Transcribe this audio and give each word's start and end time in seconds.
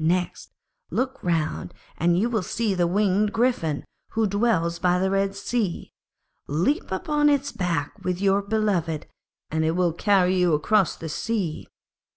Next, 0.00 0.50
look 0.90 1.22
round, 1.22 1.72
and 1.96 2.18
you 2.18 2.28
will 2.28 2.42
see 2.42 2.74
the 2.74 2.88
winged 2.88 3.32
Griffin, 3.32 3.84
who 4.14 4.26
dwells 4.26 4.80
by 4.80 4.98
the 4.98 5.12
Red 5.12 5.36
Sea, 5.36 5.92
leap 6.48 6.90
upon 6.90 7.28
its 7.28 7.52
back 7.52 7.92
with 8.02 8.20
your 8.20 8.42
beloved, 8.42 9.06
and 9.48 9.64
it 9.64 9.76
will 9.76 9.92
carry 9.92 10.36
you 10.36 10.54
across 10.54 10.96
the 10.96 11.08
sea. 11.08 11.68